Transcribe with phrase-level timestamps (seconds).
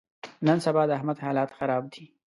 [0.47, 2.05] نن سبا د احمد حالت خراب دی.